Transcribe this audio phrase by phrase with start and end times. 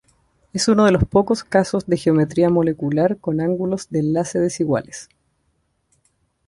[0.51, 5.09] Es uno de los pocos casos de geometría molecular con ángulos de enlace desiguales.